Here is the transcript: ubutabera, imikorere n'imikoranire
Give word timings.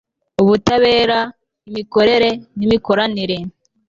ubutabera, 0.41 1.19
imikorere 1.69 2.29
n'imikoranire 2.57 3.37